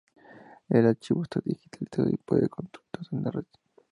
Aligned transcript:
El 0.69 0.87
archivo 0.87 1.21
está 1.21 1.41
digitalizado 1.45 2.09
y 2.09 2.17
puede 2.17 2.49
consultarse 2.49 3.15
en 3.15 3.23
la 3.23 3.29
red. 3.29 3.45